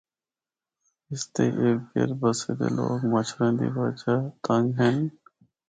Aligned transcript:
اس 1.11 1.23
دے 1.33 1.45
اردگرد 1.61 2.11
بسے 2.21 2.51
دے 2.59 2.67
لوگ 2.77 2.99
مچھراں 3.11 3.51
دی 3.57 3.67
وجہ 3.75 4.15
تنگ 4.43 4.67
ہن۔ 4.79 4.95